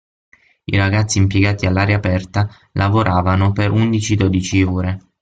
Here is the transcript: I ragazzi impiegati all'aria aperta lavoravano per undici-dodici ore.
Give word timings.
I 0.65 0.75
ragazzi 0.75 1.19
impiegati 1.19 1.67
all'aria 1.67 1.97
aperta 1.97 2.49
lavoravano 2.71 3.51
per 3.53 3.69
undici-dodici 3.69 4.63
ore. 4.63 4.99